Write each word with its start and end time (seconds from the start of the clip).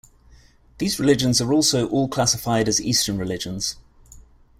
These 0.79 0.99
religions 0.99 1.41
are 1.41 1.53
also 1.53 1.87
all 1.89 2.07
classified 2.07 2.67
as 2.67 2.81
Eastern 2.81 3.19
religions. 3.19 3.75